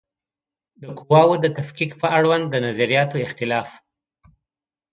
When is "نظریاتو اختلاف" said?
2.67-3.69